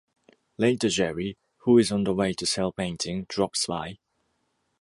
[0.57, 3.99] Later Jerry, who is on the way to sell painting, drops by.